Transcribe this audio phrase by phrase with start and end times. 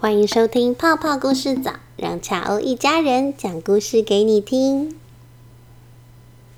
[0.00, 4.98] 欢迎收听泡泡故事早，让巧欧一家人讲故事给你听。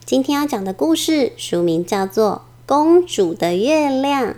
[0.04, 4.34] 今天要讲的故事书名叫做《公主的月亮》，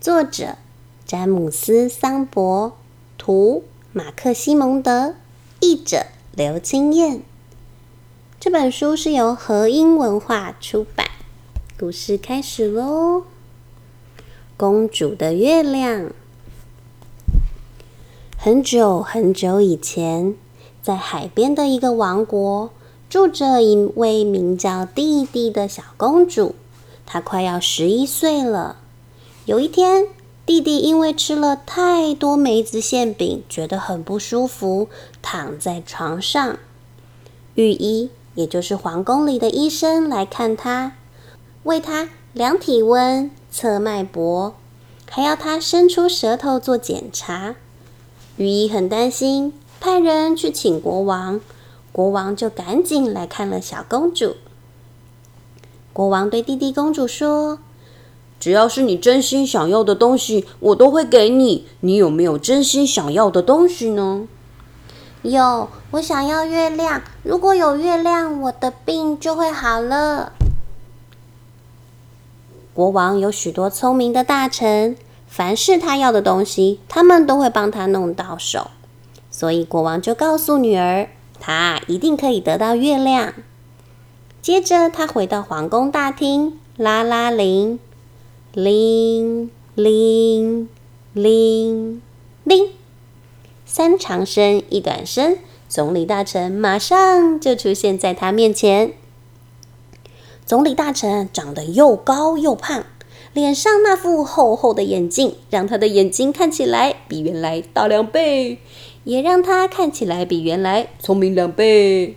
[0.00, 0.56] 作者
[1.04, 2.74] 詹姆斯·桑博，
[3.18, 3.62] 图
[3.92, 5.16] 马克·西蒙德，
[5.60, 7.20] 译者刘清燕。
[8.40, 11.08] 这本书是由和音文化出版。
[11.78, 13.18] 故事开始喽，
[14.56, 16.04] 《公主的月亮》。
[18.44, 20.34] 很久很久以前，
[20.82, 22.68] 在海边的一个王国，
[23.08, 26.54] 住着一位名叫蒂蒂的小公主。
[27.06, 28.76] 她快要十一岁了。
[29.46, 30.08] 有一天，
[30.44, 34.90] 弟弟因为吃了太多梅子馅饼，觉得很不舒服，
[35.22, 36.58] 躺在床上。
[37.54, 40.92] 御医，也就是皇宫里的医生，来看他，
[41.62, 44.54] 为他量体温、测脉搏，
[45.08, 47.56] 还要他伸出舌头做检查。
[48.36, 51.40] 雨衣很担心，派人去请国王。
[51.92, 54.34] 国王就赶紧来看了小公主。
[55.92, 57.60] 国王对弟弟公主说
[58.40, 61.68] ：“只要是你真心想要的东西，我都会给你。
[61.78, 64.26] 你有没有真心想要的东西呢
[65.22, 67.00] ？”“有，我想要月亮。
[67.22, 70.32] 如果有月亮，我的病就会好了。”
[72.74, 74.96] 国王有许多聪明的大臣。
[75.36, 78.70] 凡是他要的东西，他们都会帮他弄到手。
[79.32, 81.08] 所以国王就告诉女儿，
[81.40, 83.34] 他一定可以得到月亮。
[84.40, 87.80] 接着，他回到皇宫大厅，拉拉铃，
[88.52, 90.68] 铃铃
[91.12, 92.00] 铃
[92.44, 92.68] 铃，
[93.66, 95.38] 三长声一短声，
[95.68, 98.92] 总理大臣马上就出现在他面前。
[100.46, 102.84] 总理大臣长得又高又胖。
[103.34, 108.58] 脸上那副厚厚的眼镜，让他的眼睛看起来比原来大两倍，
[109.02, 112.16] 也让他看起来比原来聪明两倍。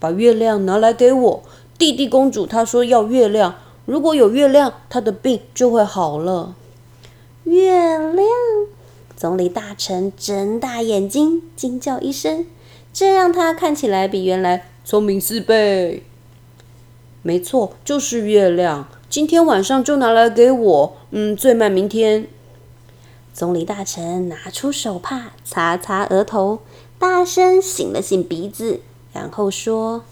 [0.00, 1.42] 把月亮拿来给我，
[1.78, 3.54] 弟弟公主她说要月亮，
[3.86, 6.56] 如果有月亮，她的病就会好了。
[7.44, 8.26] 月亮，
[9.14, 12.46] 总理大臣睁大眼睛，惊叫一声，
[12.92, 16.02] 这让他看起来比原来聪明四倍。
[17.22, 18.88] 没错，就是月亮。
[19.10, 22.28] 今天晚上就拿来给我，嗯，最慢明天。
[23.32, 26.60] 总理大臣拿出手帕擦擦额头，
[26.96, 28.80] 大声擤了擤鼻子，
[29.12, 30.04] 然后说：“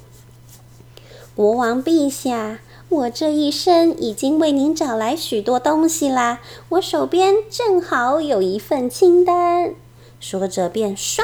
[1.37, 9.75] 国王陛下，我这一生已经为您找来许多东西啦，我手边正好有一份清单。”
[10.19, 11.23] 说着，便唰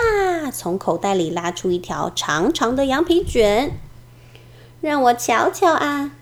[0.53, 3.73] 从口袋里拉出一条长长的羊皮卷，
[4.81, 6.12] 让我瞧瞧啊。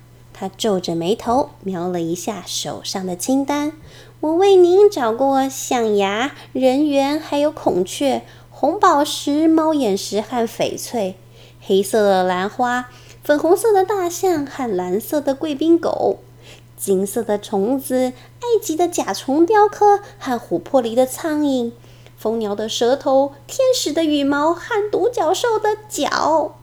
[0.42, 3.74] 他皱着眉头瞄了一下手上的清单，
[4.18, 11.14] 我为您找过象牙、人猿，还有孔雀、红宝石、猫眼石和翡翠，
[11.60, 12.90] 黑色的兰花、
[13.22, 16.18] 粉红色的大象和蓝色的贵宾狗，
[16.76, 18.06] 金色的虫子、
[18.40, 21.70] 埃及的甲虫雕刻和琥珀里的苍蝇，
[22.16, 26.56] 蜂鸟的舌头、天使的羽毛和独角兽的角，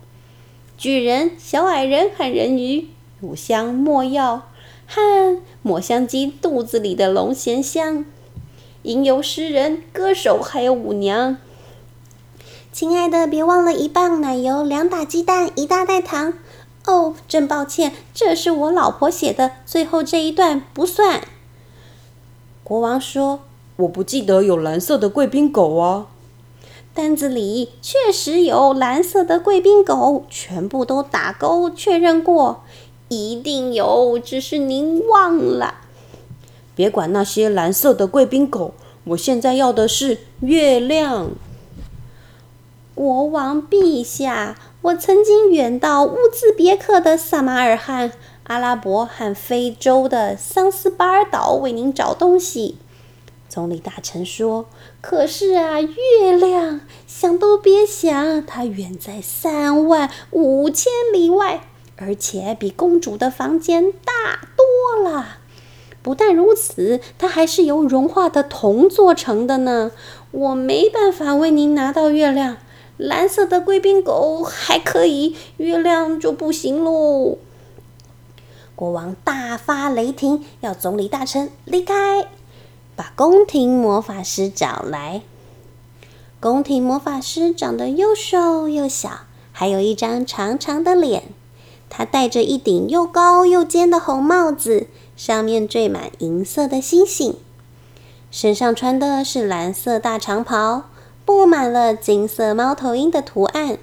[0.77, 2.89] 巨人、小矮人和人鱼。
[3.21, 4.43] 乳香、墨药
[4.87, 8.05] 和抹香鸡肚子里的龙涎香，
[8.83, 11.37] 吟游诗人、歌手，还有舞娘。
[12.71, 16.33] 亲爱的，别忘了一磅奶油、两打鸡蛋、一大袋糖。
[16.85, 21.21] 哦，真抱歉，这是我老婆写的，最后这一段不算。
[22.63, 23.41] 国王说
[23.77, 26.07] ：“我不记得有蓝色的贵宾狗啊。”
[26.95, 32.63] 单子里确实有蓝色的贵宾狗，全部都打勾确认过。
[33.09, 35.75] 一定有，只是您忘了。
[36.75, 41.31] 别管那些蓝色的贵宾狗，我现在要的是月亮。
[42.95, 48.11] 国王陛下，我曾经远到乌兹别克的萨马尔罕、
[48.43, 52.77] 阿拉伯和非洲的桑斯巴尔岛为您找东西。
[53.47, 54.67] 总理大臣说
[55.01, 61.61] ：“可是啊，月亮，想都别想，它远在三万五千里外。”
[62.01, 65.37] 而且比公主的房间大多了。
[66.01, 69.91] 不但如此，它还是由融化的铜做成的呢。
[70.31, 72.57] 我没办法为您拿到月亮。
[72.95, 77.37] 蓝色的贵宾狗还可以，月亮就不行喽。
[78.75, 82.27] 国王大发雷霆，要总理大臣离开，
[82.95, 85.21] 把宫廷魔法师找来。
[86.39, 91.23] 宫廷魔法师长得又瘦又小，还有一张长长的脸。
[91.89, 94.87] 他戴着一顶又高又尖的红帽子，
[95.17, 97.35] 上面缀满银色的星星。
[98.31, 100.83] 身上穿的是蓝色大长袍，
[101.25, 103.79] 布满了金色猫头鹰的图案。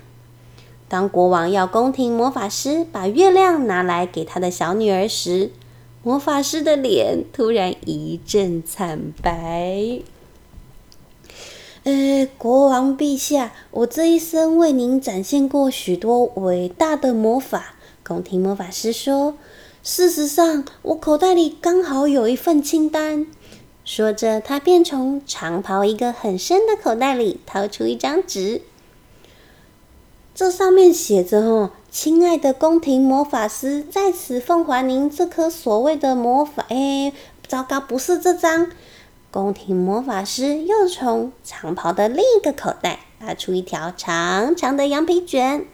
[0.89, 5.51] 当国王要宫廷魔法师把月亮拿来给他的小女儿时，
[6.05, 10.01] 魔法师的脸突然一阵惨白。
[11.83, 17.76] 呃，国王陛下，我这一生为您展现过许多伟大的魔法。
[18.07, 19.35] 宫廷魔法师说
[19.83, 23.27] ：“事实上，我口袋里刚好有一份清单。”
[23.85, 28.63] 说着，他便从长袍一个很深的口袋里掏出一张纸，
[30.35, 37.13] 这上面写着：“哦，亲爱的宫廷魔法师，在此奉还您这颗所谓的魔法。”哎，
[37.49, 38.71] 糟糕，不是这张。
[39.33, 45.67] 宫廷魔法师又从长袍的另一个口袋拿出一条长长的羊皮卷，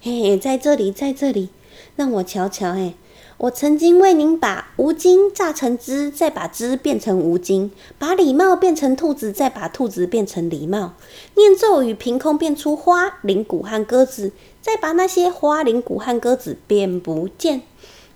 [0.00, 1.50] 嘿嘿，在这里，在这里，
[1.96, 2.74] 让我瞧瞧。
[2.74, 2.94] 嘿，
[3.38, 10.92] 我曾经为您把吴京榨成汁，再把汁变成吴京；把礼貌变成兔子，再把兔子变成礼貌；
[11.34, 17.62] 念咒语凭空变出花铃鼓和鸽子，再把那些花铃鼓和鸽子变不见。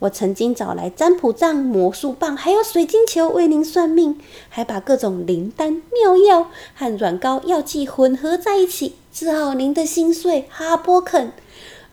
[0.00, 4.18] 我曾经找来占卜杖、魔术棒，还有水晶球为您算命，
[4.48, 11.32] 还把各种灵丹妙药和软膏药剂混合在一起，治好您的心碎、哈波肯、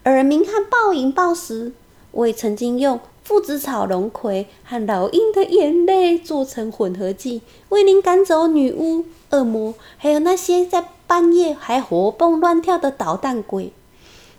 [0.07, 1.73] 耳鸣和暴饮暴食。
[2.11, 13.73] 我也曾经用附子草、龙葵和老鹰的眼泪做成混合剂，为您赶走女巫、恶魔，还有那些在半夜还活蹦乱跳的捣蛋鬼。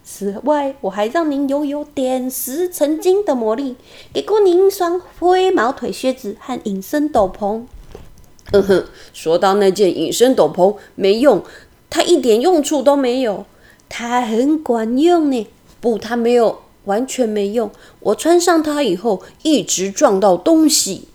[0.03, 3.77] 此外，我还让您拥有点石成金的魔力，
[4.15, 7.65] 给过您一双灰毛腿靴子和隐身斗篷。
[8.51, 11.43] 呵呵，说到那件隐身斗篷没用，
[11.91, 13.45] 它一点用处都没有。
[13.91, 15.47] 它很管用呢。
[15.81, 17.71] 不，它没有，完全没用。
[18.01, 21.09] 我穿上它以后，一直撞到东西。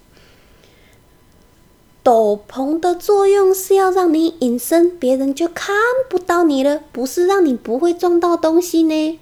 [2.03, 5.73] 斗篷的作用是要让你隐身，别人就看
[6.09, 9.19] 不到你了，不是让你不会撞到东西呢。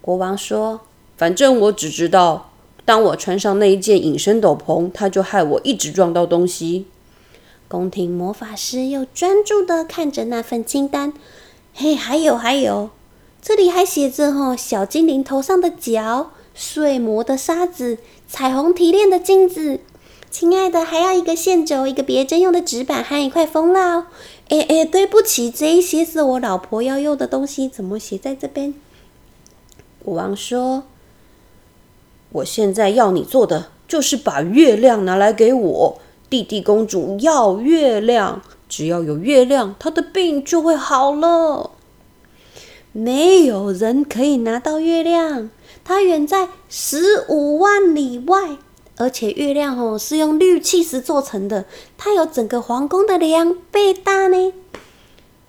[0.00, 0.80] 国王说
[1.18, 2.52] ：“反正我只知道，
[2.86, 6.86] 当我穿上那一件隐身斗篷，它就害我一直撞到东西。”
[7.68, 11.12] 宫廷魔法师又专注的看着那份清单。
[11.74, 12.88] 嘿，还有还有，
[13.40, 19.80] 这里还写着：哦，小精灵头上的角，碎磨的沙子，彩虹提炼的金子。
[20.30, 24.08] 亲爱的，还要一个线轴，一个别针用的纸板和一块蜂蜡。
[24.48, 28.74] 哎哎，对不起，这些是我老婆要用的东西，怎么写在这边？
[30.04, 30.84] 国王说
[32.30, 35.98] ：“我现在要你做的，就是把月亮拿来给我。
[36.28, 41.70] 弟弟公主要月亮，只要有月亮，她的病就会好了。
[42.92, 45.50] 没有人可以拿到月亮，
[45.84, 48.56] 它远在十五万里外。”
[49.00, 54.52] 而且月亮哦是用绿气石做成的，它有整个皇宫的两倍大呢。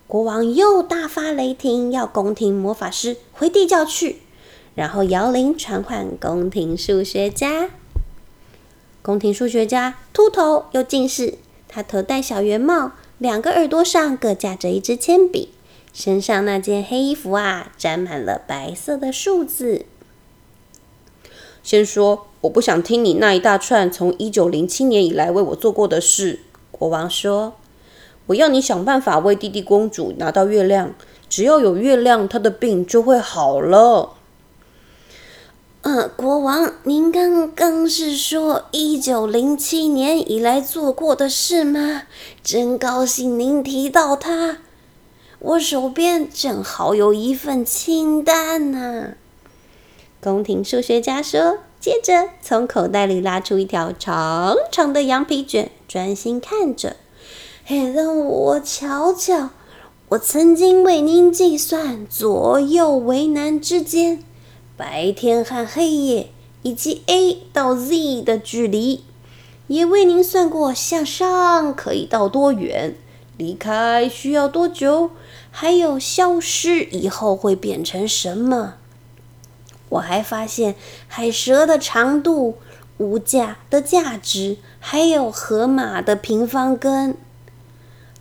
[0.06, 4.18] 国王又大发雷霆，要宫廷魔法师回地窖去，
[4.76, 7.72] 然后摇铃传唤宫廷数学家。
[9.02, 11.36] 宫廷数学家秃头又近视，
[11.68, 15.50] 他头戴小圆帽，两个耳朵上各架着一支铅笔，
[15.94, 19.86] 身上那件黑衣服啊沾满了白色的数字。
[21.62, 26.40] 先说，我不想听你那一大串从一九零七年以来为我做过的事。
[26.72, 27.56] 国王说
[28.28, 30.94] ：“我要你想办法为弟弟公主拿到月亮，
[31.28, 34.16] 只要有月亮，她的病就会好了。”
[35.82, 42.04] 呃，国王，您刚刚是说一九零七年以来做过的事吗？
[42.44, 44.58] 真高兴您提到它，
[45.40, 49.14] 我手边正好有一份清单呢。
[50.22, 56.98] 宫廷数学家说，接着从口袋里拉出一条长长的羊皮卷，专心看着。
[57.64, 59.52] 嘿，让我瞧瞧，
[60.10, 64.22] 我曾经为您计算左右为难之间、
[64.76, 66.32] 白天和黑夜
[66.64, 69.06] 以及 A 到 Z 的距离，
[69.68, 72.96] 也为您算过向上可以到多远，
[73.38, 75.12] 离开需要多久，
[75.52, 78.76] 还有消失以后会变成什么。
[79.90, 80.76] 我还发现
[81.08, 82.58] 海蛇的长度、
[82.98, 87.18] 物价的价值，还有河马的平方根。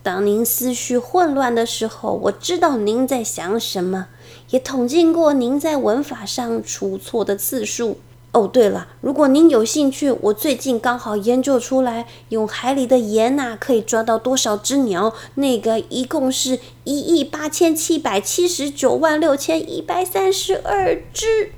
[0.01, 4.07] 当您思绪混乱的时候，我知道您在想什么，
[4.49, 7.99] 也统计过您在文法上出错的次数。
[8.31, 15.15] 哦，对了，如果您有兴趣，我最近刚好研究出来，用海里的盐呐，可以抓到多少只鸟？
[15.33, 21.53] 那个一共是一亿八千七百七十九万六千一百三十二只。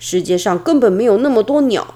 [0.00, 1.94] 世界上根本没有那么多鸟。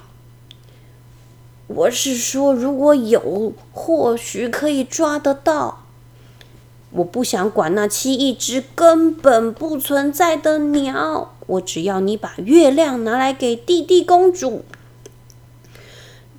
[1.67, 5.83] 我是说，如果有，或许可以抓得到。
[6.91, 14.63] 我不想管那七亿只根本不存在的鸟，我只要你把月亮拿来给弟弟公主。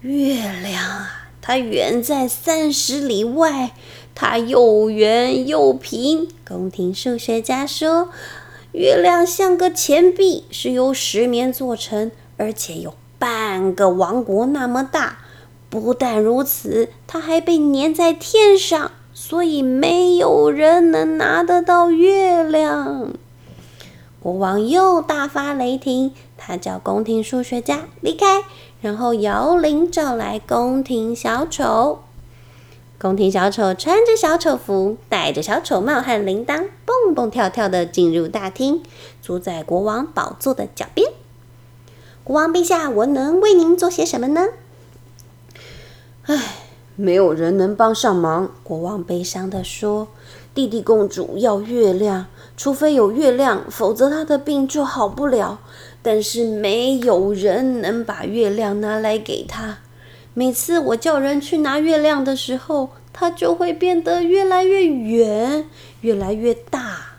[0.00, 3.72] 月亮啊，它远在三十里外，
[4.14, 6.28] 它又圆又平。
[6.46, 8.08] 宫廷数学家说，
[8.72, 15.18] 月亮像个钱币，是由石棉做成，而且有半个王国那么大。
[15.68, 18.92] 不但如此，它还被粘在天上。
[19.14, 23.12] 所以没有人能拿得到月亮。
[24.22, 28.44] 国王又大发雷霆，他叫宫廷数学家离开，
[28.80, 32.02] 然后摇铃召来宫廷小丑。
[33.00, 38.84] 宫廷小丑穿着小丑服，戴着小丑帽和铃铛，蹦蹦跳跳的进入大厅，
[39.20, 41.10] 坐在国王宝座的脚边。
[42.22, 44.46] 国王陛下，我能为您做些什么呢？
[46.26, 46.38] 唉。
[46.94, 50.08] 没有人能帮上忙，国王悲伤地说
[50.54, 52.26] ：“弟弟公主要月亮，
[52.62, 55.58] 除非有月亮，否则他的病就好不了。
[56.00, 59.78] 但是没有人能把月亮拿来给他。
[60.32, 65.68] 每次我叫人去拿月亮的时候，它就会变得越来越远，
[66.02, 67.16] 越来越大。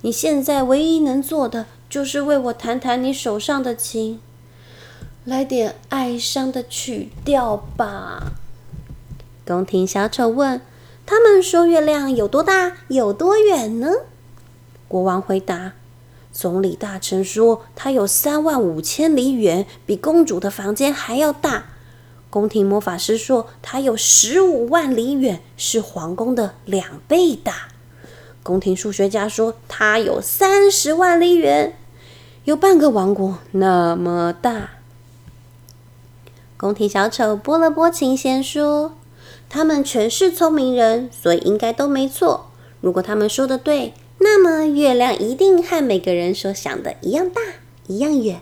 [0.00, 4.20] 你现在唯一能做的，就是为我弹弹你手上的琴，
[5.26, 8.32] 来点哀伤的曲调吧。”
[9.46, 10.62] 宫廷小丑问
[11.04, 13.90] ：“他们说月亮有多大，有多远呢？”
[14.92, 15.72] 国王回答
[16.30, 21.64] ：“总理大臣说它有三万五千里远，比公主的房间还要大。”
[22.28, 27.68] 宫廷魔法师说：“它有十五万里远，是皇宫的两倍大。”
[28.44, 31.74] 宫廷数学家说：“它有三十万里远，
[32.44, 34.72] 有半个王国那么大。”
[36.58, 38.92] 宫廷小丑拨了拨琴弦说。
[39.48, 42.46] 他们全是聪明人，所以应该都没错。
[42.80, 47.40] 如果他们说的对，那么月亮一定和每个人所想的一样大，
[47.88, 48.40] 一样远。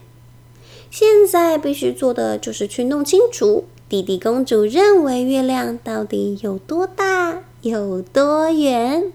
[0.90, 9.12] 现在必须做的就是去弄清楚，弟弟公主认为月亮到底有多大，有多远。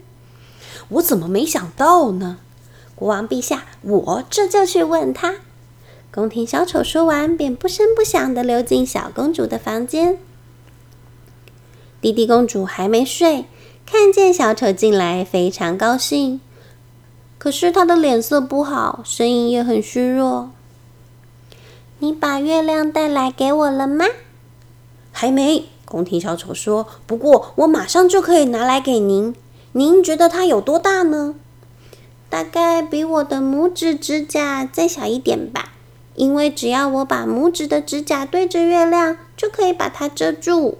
[0.89, 2.39] 我怎么没想到呢？
[2.95, 5.35] 国王陛下，我这就去问他。
[6.11, 10.17] 宫廷小丑说完，便不声不响地溜进小公主的房间。
[12.01, 13.45] 弟弟公主还没睡，
[13.85, 16.39] 看见小丑进来，非常高兴。
[17.45, 20.49] 可是他的脸色不好，声音也很虚弱。
[21.99, 24.03] 你把月亮带来给我了吗？
[25.11, 25.65] 还没。
[25.85, 29.35] 宫廷小丑说：“不过我马上就可以拿来给您。
[29.73, 31.35] 您觉得它有多大呢？
[32.31, 35.73] 大概比我的拇指指甲再小一点吧。
[36.15, 40.79] 因为只要我把拇指的指甲对着月亮，就可以把它遮住。”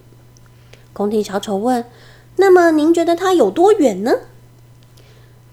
[0.93, 1.85] 宫廷小丑问
[2.37, 4.13] ：“那么您觉得它有多远呢？”“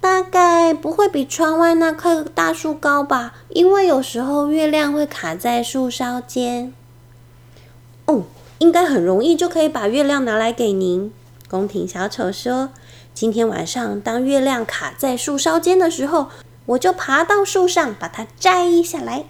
[0.02, 6.72] 大概不会比窗外那棵大树高吧，因为有时候月亮会卡在树梢间。
[8.06, 8.24] ”“哦，
[8.58, 11.12] 应该很容易就可以把月亮拿来给您。”
[11.48, 12.70] 宫廷小丑说
[13.14, 16.26] ：“今天晚上当月亮卡在树梢间的时候，
[16.66, 19.26] 我就爬到树上把它摘下来。”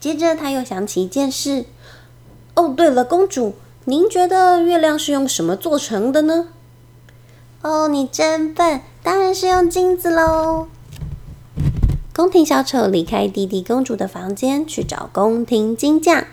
[0.00, 1.66] 接着他又想起一件事
[2.56, 6.48] ：“哦，对了，公主。”您觉得月亮是用什么做成的呢？
[7.62, 10.68] 哦，你真笨，当然是用金子喽。
[12.14, 16.24] 宫廷小丑离开弟弟公主的房间，去找宫廷金匠。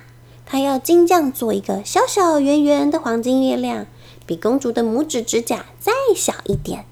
[0.46, 3.86] 他要金匠做一个小小圆圆的黄金月亮，
[4.26, 6.86] 比公主的拇指指甲再小一点，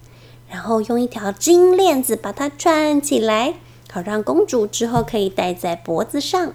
[0.50, 3.54] 然后用一条金链子把它串起来，
[3.90, 6.52] 好让公主之后可以戴在脖子上。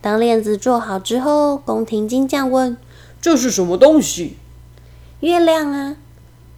[0.00, 2.76] 当链子做好之后，宫廷金匠问
[3.22, 4.36] ：“这是什么东西
[5.20, 5.98] ？”“月亮啊。”“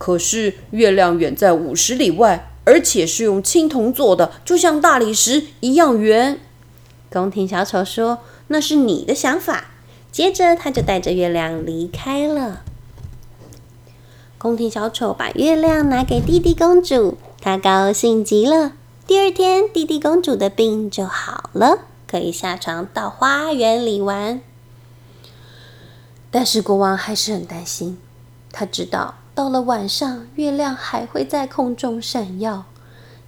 [0.04, 6.38] 可是月亮远在五十里外，而且是用青铜做的，就像大理石一样圆。”
[7.11, 8.18] 宫廷小丑说
[8.49, 9.68] ：“那是你的想法。”
[10.12, 12.61] 接着，他就带着月亮离开了。
[14.37, 18.73] 宫廷小丑把月亮拿给弟弟公主，他高兴极了。
[19.06, 21.78] 第二天，弟弟公主的病就好了。
[22.06, 24.42] 可以下床到花园里玩，
[26.30, 27.96] 但是国王还是很担心。
[28.52, 32.67] 他知道到了晚上，月亮还会在空中闪耀。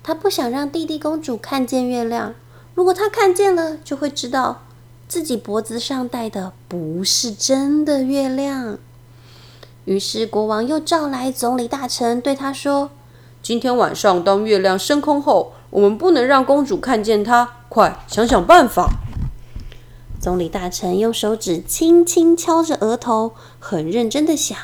[0.04, 2.34] 他不想让弟弟公主看见月亮。
[2.74, 4.62] 如果他看见了，就会知道
[5.08, 8.78] 自己脖子上戴的不是真的月亮。
[9.84, 12.90] 于是国王又召来总理大臣，对他说
[13.42, 17.50] ：“今天晚上，当月亮升空后，我们不能让公主看见它。
[17.68, 18.90] 快想想办法！”
[20.20, 24.56] 总理大臣用手指轻轻敲着额头，很认真的想：“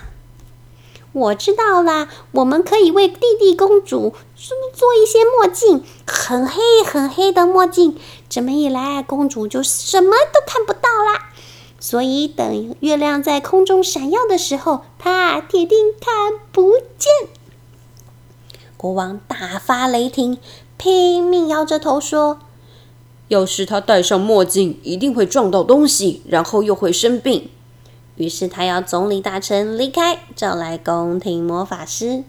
[1.12, 7.98] 我知道啦，我们可以为弟弟公主做做一些墨镜，很黑很黑的墨镜。
[8.30, 11.32] 这么一来，公主就什么都看不到啦。
[11.78, 17.28] 所以等月亮在空中闪耀的时候，她铁定看不见。”
[18.78, 20.38] 国王大发雷霆，
[20.78, 22.38] 拼命摇着头说。
[23.28, 27.50] 要是他戴上墨镜，一定会撞到东西，然后又会生病。
[28.16, 32.24] 于是他要总理大臣离开，找来宫廷魔法师。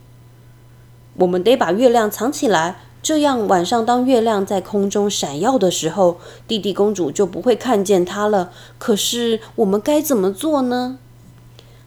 [1.15, 8.51] 我们得把月亮藏起来，这样晚上当月亮在空中闪耀的时候，弟弟公主就不会看见它了。
[8.77, 10.97] 可是我们该怎么做呢？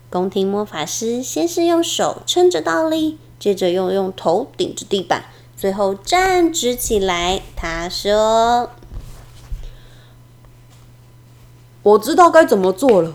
[0.08, 5.24] 宫廷魔法师先是用手撑着倒立，接着又用头顶着地板，
[5.56, 7.42] 最后站直起来。
[7.56, 8.70] 他说。
[11.82, 13.14] 我知道该怎么做了。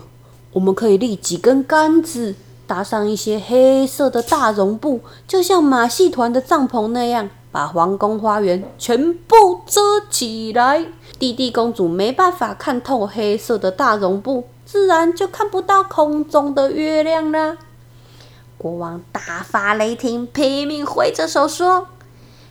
[0.52, 2.34] 我们可以立几根杆子，
[2.66, 9.80] 搭上一些黑色的大绒布，就像马戏团的帐篷那样，把皇宫花园全部遮
[10.10, 10.86] 起来。
[11.18, 17.56] 弟弟公主没办法看透黑色的大绒布，自然就看不到空中的月亮了。
[18.58, 21.86] 国王大发雷霆，拼命挥着手说。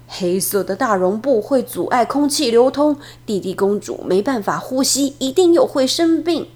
[0.07, 6.47] 黑色的大绒布会阻碍空气流通，弟弟公主没办法呼吸，一定又会生病。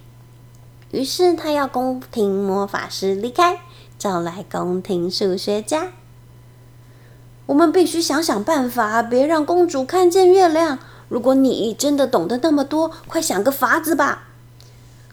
[0.96, 3.60] 于是他要宫廷魔法师离开，
[4.00, 5.92] 找来宫廷数学家。
[7.48, 10.80] 我们必须想想办法，别让公主看见月亮。
[11.10, 14.30] 如果你真的懂得那么多，快想个法子吧！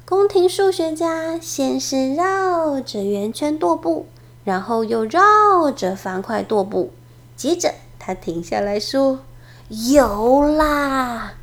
[0.04, 4.06] 宫廷数学家先是绕着圆圈踱步，
[4.44, 6.92] 然后又绕着方块踱步，
[7.34, 7.74] 接着。
[7.98, 9.18] 他停下来说
[9.68, 11.34] ：“有啦，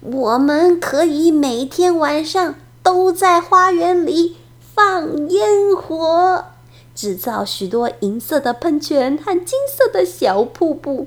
[0.00, 2.54] 我们可以每天晚上
[2.88, 4.38] 都在花园里
[4.74, 6.46] 放烟火，
[6.94, 11.06] 制造许多银色的喷泉和金色的小瀑布。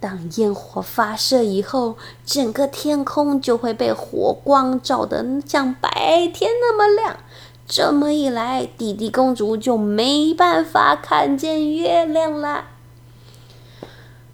[0.00, 7.18] 当烟火发射以后，整个天空就会被火光照得像白天那么亮。
[7.68, 12.64] 这么一来，弟弟公主就没办法看见月亮了。”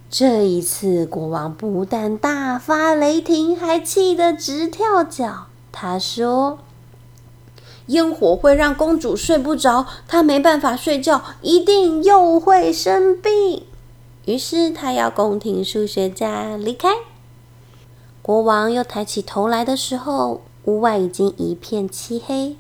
[0.09, 5.47] 这一次，国王不但大发雷霆，还气得直跳脚。
[5.71, 6.59] 他说
[7.89, 13.65] ：“烟火会让公主睡不着，她没办法睡觉，一定又会生病。”
[14.25, 16.89] 于是，他要宫廷数学家离开。
[18.21, 22.57] 国王又抬起头来的时候，屋外已经一片漆黑，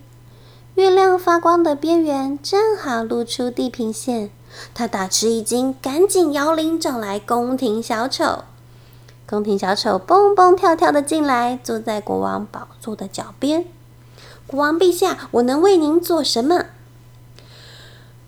[0.76, 4.30] 月亮发光的边缘正好露出地平线。
[4.72, 8.44] 他大吃一惊，赶紧摇铃找来宫廷小丑。
[9.28, 13.66] 宫廷小丑蹦蹦跳跳的进来，坐在国王宝座的脚边。
[14.48, 16.64] 国王陛下，我能为您做什么？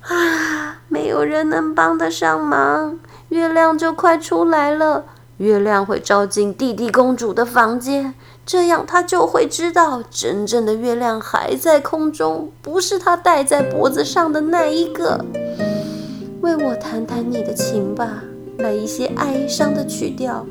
[0.02, 2.98] 啊，没有人能帮得上忙。
[3.30, 5.06] 月亮就快出来了，
[5.38, 8.12] 月亮会照进弟弟公主的房间，
[8.44, 15.24] 这样她就会知道，真正的月亮还在空中，不是她戴在脖子上的那一个。
[16.42, 18.22] 为我弹弹你的琴吧，
[18.58, 20.44] 来一些哀伤的曲调，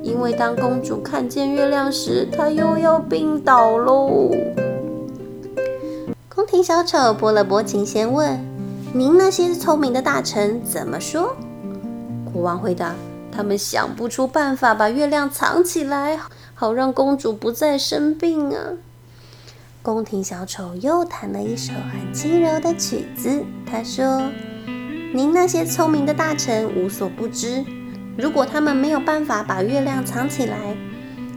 [0.00, 4.30] 因为当公主看见月亮时，她又要病倒喽。
[6.62, 8.38] 小丑拨了拨琴弦，问
[8.94, 11.36] ：“您那些聪明的大臣怎么说？”
[12.32, 12.94] 国王回答
[13.32, 16.18] ：“他们想不出办法把月亮藏起来，
[16.54, 18.74] 好让公主不再生病啊。”
[19.82, 24.22] 宫廷小丑又弹了一首很轻柔的曲子，他说。
[25.14, 27.64] 您那些聪明的大臣无所不知，
[28.18, 30.76] 如果他们没有办法把月亮藏起来，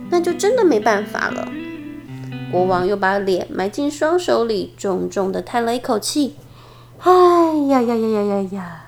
[0.10, 1.48] 那就真的没办法了。
[2.52, 6.36] 国王又把脸埋进双手里，重重的叹了一口气
[7.00, 7.12] ：“哎
[7.70, 8.86] 呀呀呀呀呀呀！”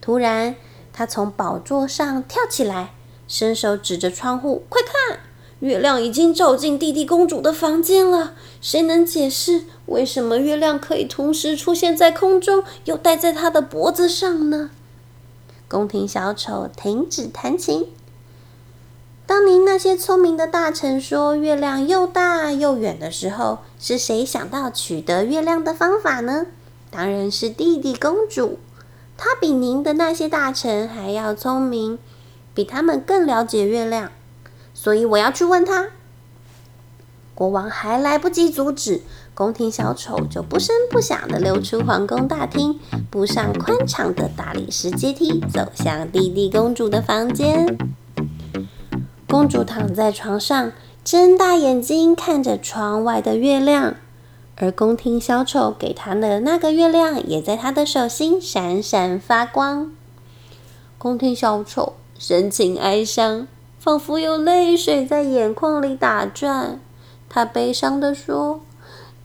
[0.00, 0.54] 突然，
[0.92, 2.94] 他从宝座上跳起来，
[3.26, 5.18] 伸手指着窗户：“快看！”
[5.58, 8.34] 月亮已经照进弟弟公主的房间了。
[8.60, 14.70] 谁能解释为什么月亮可以同时出现在空中，又戴在她的脖子上呢？
[15.66, 17.88] 宫廷小丑停止弹琴。
[19.28, 26.46] 当您那些聪明的大臣说月亮又大又远的时候，是谁想到取得月亮的方法呢？
[26.90, 28.58] 当然是弟弟公主。
[29.18, 31.98] 她比您的那些大臣还要聪明，
[32.54, 34.10] 比他们更了解月亮。
[34.72, 35.88] 所以我要去问他。
[37.34, 39.02] 国王还来不及阻止，
[39.34, 47.76] 宫廷小丑就不声不响地溜出皇宫大厅，步上宽敞的大理石阶梯，走向弟弟公主的房间。
[49.30, 50.72] 公主躺在床上，
[51.04, 53.96] 睁大眼睛看着窗外的月亮，
[54.56, 59.92] 而宫廷小丑给她的那个月亮也在她的手心闪闪发光。
[60.96, 63.46] 宫廷小丑神情哀伤，
[63.78, 66.80] 仿佛有泪水在眼眶里打转。
[67.28, 68.60] 他悲伤地说：“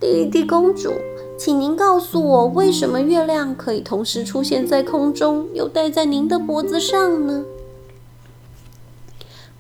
[0.02, 0.92] 弟弟公主。”
[1.40, 7.44] 请您告诉我，为什么月亮可以同时出现在空中，又戴在您的脖子上呢？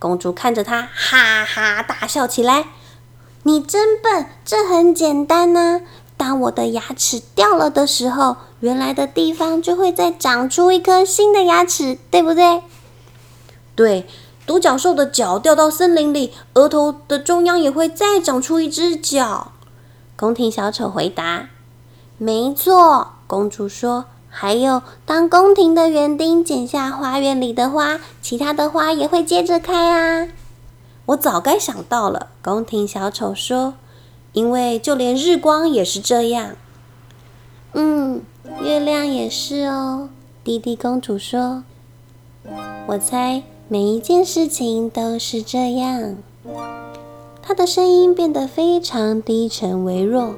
[0.03, 2.65] 公主看着他，哈哈大笑起来。
[3.43, 5.79] 你真笨，这很简单呐。
[6.17, 12.63] 当我的牙齿掉了的时候，原来的地方就会再长出一颗新的牙齿，对不对？
[13.75, 14.05] 对，
[14.45, 19.53] 独角兽的脚掉到森林里，额头的中央也会再长出一只脚。
[20.17, 21.47] 宫廷小丑回答。
[22.17, 24.03] 没错，公主说。
[24.35, 30.27] 还有，当宫廷的园丁剪下花园里的花，其他的花也会接着开啊！
[31.05, 33.75] 我早该想到了，宫廷小丑说。
[34.33, 36.55] 因为就连日光也是这样。
[37.73, 38.23] 嗯，
[38.63, 40.09] 月亮也是哦。
[40.43, 41.63] 弟弟公主说。
[42.87, 46.17] 我猜每一件事情都是这样。
[47.43, 50.33] 她的声音变得非常低沉微弱。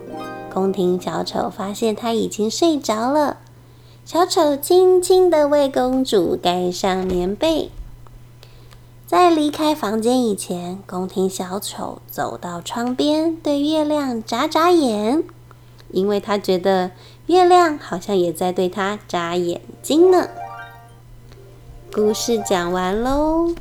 [0.54, 3.38] 宫廷小丑发现他已经睡着了，
[4.06, 7.72] 小丑轻轻的为公主盖上棉被。
[9.08, 15.24] 在离开房间以前，宫廷小丑走到窗边，对月亮眨眨眼，
[15.89, 16.91] 因为他觉得
[17.26, 20.30] 月亮好像也在对他眨眼睛呢。
[21.91, 23.56] 故事讲完喽。